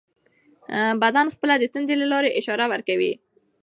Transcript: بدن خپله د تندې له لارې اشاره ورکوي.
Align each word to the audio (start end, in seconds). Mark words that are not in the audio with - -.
بدن 1.01 1.25
خپله 1.35 1.55
د 1.59 1.63
تندې 1.73 1.95
له 2.01 2.05
لارې 2.13 2.35
اشاره 2.39 2.65
ورکوي. 2.69 3.13